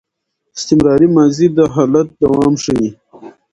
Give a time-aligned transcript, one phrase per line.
[0.57, 2.89] استمراري ماضي د حالت دوام ښيي.